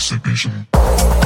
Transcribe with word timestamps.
Exhibition. 0.00 1.19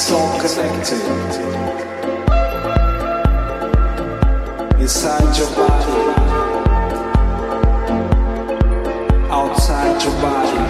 It's 0.00 0.12
all 0.12 0.38
connected. 0.38 1.02
Inside 4.80 5.36
your 5.36 5.50
body, 5.56 5.98
outside 9.28 10.00
your 10.04 10.14
body. 10.22 10.62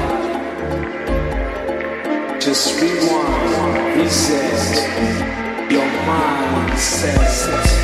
Just 2.41 2.81
rewind, 2.81 4.01
reset 4.01 5.71
your 5.71 5.89
mindset. 6.07 7.78